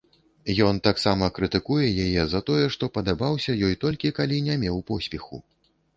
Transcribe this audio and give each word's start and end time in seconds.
Ён 0.67 0.79
таксама 0.87 1.27
крытыкуе 1.35 1.85
яе 2.05 2.23
за 2.31 2.41
тое, 2.49 2.63
што 2.77 2.91
падабаўся 2.95 3.55
ёй, 3.67 3.77
толькі 3.85 4.15
калі 4.21 4.43
не 4.47 4.55
меў 4.63 4.85
поспеху. 4.89 5.37